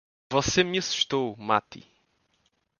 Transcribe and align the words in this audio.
Você 0.31 0.63
me 0.63 0.79
assustou, 0.79 1.37
Matty. 1.37 1.87